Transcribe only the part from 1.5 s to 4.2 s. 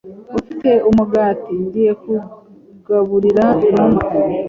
Ngiye kugaburira inuma.